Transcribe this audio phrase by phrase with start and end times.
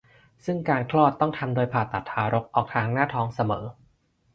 [0.45, 3.63] ซึ่งการคลอดต้องทำโดยผ่าตัดทารกออกทางหน้าท้องเสมอ